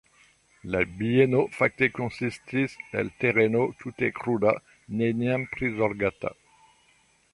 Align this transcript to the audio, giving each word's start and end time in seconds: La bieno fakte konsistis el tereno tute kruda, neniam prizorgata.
La 0.75 0.79
bieno 1.01 1.41
fakte 1.57 1.89
konsistis 1.97 2.77
el 3.01 3.11
tereno 3.25 3.61
tute 3.83 4.09
kruda, 4.23 4.55
neniam 5.03 5.47
prizorgata. 5.57 6.33